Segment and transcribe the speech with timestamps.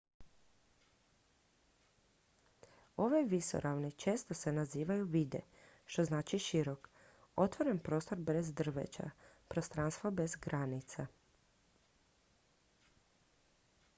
[2.97, 5.41] "ove visoravni često se nazivaju "vidde"
[5.85, 6.89] što znači širok
[7.35, 9.09] otvoren prostor bez drveća
[9.47, 11.07] prostranstvo bez granica.